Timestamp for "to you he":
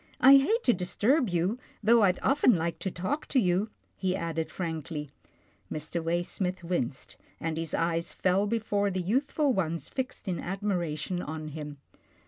3.27-4.15